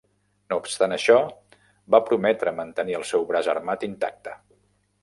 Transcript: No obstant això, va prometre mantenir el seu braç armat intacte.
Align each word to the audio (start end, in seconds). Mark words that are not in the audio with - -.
No 0.53 0.57
obstant 0.61 0.95
això, 0.95 1.17
va 1.97 2.01
prometre 2.09 2.55
mantenir 2.63 2.99
el 3.03 3.07
seu 3.13 3.31
braç 3.35 3.53
armat 3.57 3.89
intacte. 3.91 4.39